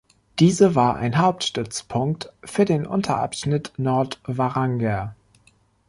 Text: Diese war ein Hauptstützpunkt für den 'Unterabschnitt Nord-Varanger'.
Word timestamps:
Diese 0.39 0.73
war 0.73 0.95
ein 0.95 1.19
Hauptstützpunkt 1.19 2.33
für 2.43 2.65
den 2.65 2.87
'Unterabschnitt 2.87 3.71
Nord-Varanger'. 3.77 5.13